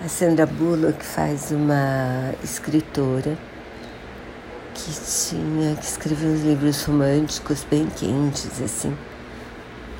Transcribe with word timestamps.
A 0.00 0.06
Sandra 0.06 0.46
Bullock 0.46 1.04
faz 1.04 1.50
uma 1.50 2.32
escritora 2.44 3.36
que 4.72 4.92
tinha 4.92 5.74
que 5.74 5.84
escrever 5.84 6.24
uns 6.24 6.42
livros 6.42 6.84
românticos 6.84 7.66
bem 7.68 7.88
quentes, 7.88 8.62
assim. 8.62 8.96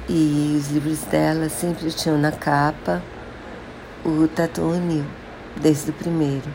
E 0.09 0.57
os 0.57 0.71
livros 0.71 1.01
dela 1.01 1.49
sempre 1.49 1.91
tinham 1.91 2.17
na 2.17 2.31
capa 2.31 3.03
o 4.05 4.29
Tatu 4.29 4.71
desde 5.61 5.91
o 5.91 5.93
primeiro. 5.93 6.49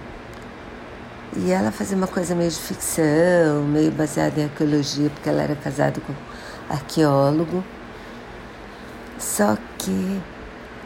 E 1.36 1.52
ela 1.52 1.70
fazia 1.70 1.98
uma 1.98 2.08
coisa 2.08 2.34
meio 2.34 2.50
de 2.50 2.60
ficção, 2.60 3.62
meio 3.68 3.92
baseada 3.92 4.40
em 4.40 4.46
arqueologia, 4.46 5.10
porque 5.10 5.28
ela 5.28 5.42
era 5.42 5.56
casada 5.58 6.00
com 6.00 6.14
arqueólogo. 6.70 7.62
Só 9.20 9.58
que 9.78 10.22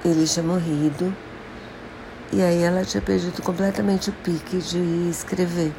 ele 0.04 0.26
tinha 0.26 0.44
morrido 0.44 1.16
e 2.32 2.42
aí 2.42 2.62
ela 2.62 2.84
tinha 2.84 3.02
perdido 3.02 3.42
completamente 3.42 4.10
o 4.10 4.14
pique 4.14 4.58
de 4.58 5.10
escrever. 5.10 5.72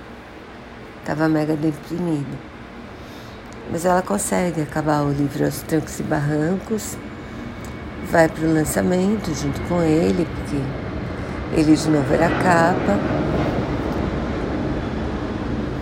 Tava 1.05 1.29
mega 1.29 1.55
deprimida. 1.55 2.39
Mas 3.71 3.85
ela 3.85 4.01
consegue 4.01 4.63
acabar 4.63 5.03
o 5.03 5.13
livro 5.13 5.45
aos 5.45 5.61
trancos 5.63 6.01
e 6.01 6.03
barrancos, 6.03 6.97
vai 8.11 8.29
para 8.29 8.47
o 8.47 8.55
lançamento 8.55 9.35
junto 9.35 9.61
com 9.63 9.83
ele, 9.83 10.27
porque 10.27 11.61
ele 11.61 11.77
de 11.77 11.91
novo 11.91 12.15
era 12.15 12.31
capa. 12.31 12.99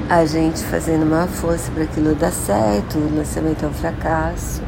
A 0.08 0.24
gente 0.24 0.64
fazendo 0.64 1.04
uma 1.04 1.28
força 1.28 1.70
para 1.70 1.84
aquilo 1.84 2.14
dar 2.16 2.32
certo, 2.32 2.98
o 2.98 3.16
lançamento 3.16 3.64
é 3.64 3.68
um 3.68 3.72
fracasso. 3.72 4.62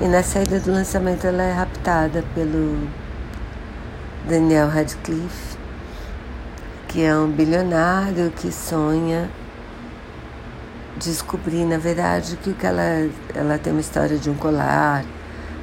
E 0.00 0.06
na 0.06 0.22
saída 0.22 0.60
do 0.60 0.70
lançamento 0.72 1.26
ela 1.26 1.42
é 1.42 1.52
raptada 1.52 2.24
pelo 2.34 2.88
Daniel 4.26 4.68
Radcliffe, 4.68 5.58
que 6.88 7.02
é 7.02 7.14
um 7.14 7.30
bilionário 7.30 8.30
que 8.30 8.50
sonha 8.50 9.30
descobrir, 10.96 11.66
na 11.66 11.76
verdade, 11.76 12.38
que, 12.38 12.54
que 12.54 12.66
ela, 12.66 13.10
ela 13.34 13.58
tem 13.58 13.72
uma 13.72 13.82
história 13.82 14.16
de 14.16 14.30
um 14.30 14.34
colar 14.34 15.04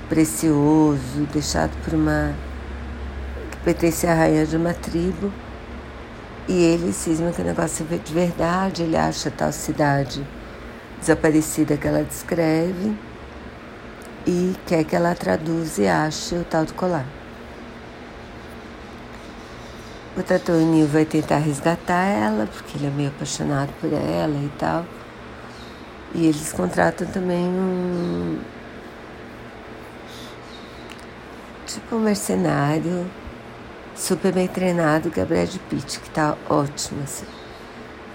precioso, 0.07 1.27
deixado 1.33 1.71
por 1.83 1.95
uma. 1.95 2.35
que 3.49 3.57
pertence 3.57 4.05
à 4.05 4.13
rainha 4.13 4.45
de 4.45 4.55
uma 4.55 4.75
tribo. 4.75 5.33
E 6.47 6.53
ele 6.53 6.93
cisma 6.93 7.31
que 7.31 7.41
o 7.41 7.45
negócio 7.45 7.85
é 7.91 7.97
de 7.97 8.13
verdade, 8.13 8.83
ele 8.83 8.97
acha 8.97 9.31
tal 9.31 9.51
cidade 9.51 10.23
desaparecida 10.99 11.77
que 11.77 11.87
ela 11.87 12.03
descreve 12.03 12.95
e 14.27 14.55
quer 14.67 14.83
que 14.83 14.95
ela 14.95 15.15
traduza 15.15 15.81
e 15.81 15.87
ache 15.87 16.35
o 16.35 16.43
tal 16.43 16.65
do 16.65 16.73
colar. 16.73 17.20
O 20.17 20.21
Tatoninho 20.21 20.87
vai 20.87 21.05
tentar 21.05 21.37
resgatar 21.37 22.03
ela, 22.03 22.45
porque 22.45 22.77
ele 22.77 22.87
é 22.87 22.89
meio 22.89 23.09
apaixonado 23.09 23.71
por 23.79 23.93
ela 23.93 24.35
e 24.35 24.51
tal. 24.59 24.85
E 26.13 26.25
eles 26.25 26.51
contratam 26.51 27.07
também 27.07 27.45
um. 27.45 28.39
Tipo 31.65 31.95
um 31.95 31.99
mercenário 31.99 33.09
super 33.95 34.33
bem 34.33 34.47
treinado, 34.49 35.09
que 35.09 35.21
é 35.21 35.25
Brad 35.25 35.55
Pitt, 35.69 36.01
que 36.01 36.09
tá 36.09 36.35
ótimo 36.49 37.01
assim. 37.03 37.25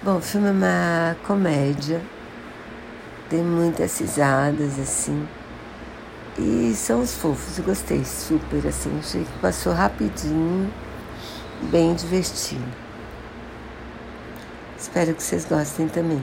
Bom, 0.03 0.17
o 0.17 0.21
filme 0.21 0.49
é 0.49 0.51
uma 0.51 1.17
comédia, 1.25 1.99
tem 3.27 3.41
muitas 3.41 3.99
risadas 3.99 4.79
assim. 4.79 5.27
E 6.37 6.73
são 6.75 7.01
os 7.01 7.15
fofos, 7.15 7.57
eu 7.57 7.63
gostei 7.63 8.05
super 8.05 8.67
assim, 8.67 8.95
achei 8.99 9.23
que 9.23 9.39
passou 9.39 9.73
rapidinho 9.73 10.71
bem 11.63 11.95
divertido. 11.95 12.63
Espero 14.77 15.13
que 15.13 15.23
vocês 15.23 15.45
gostem 15.45 15.87
também. 15.87 16.21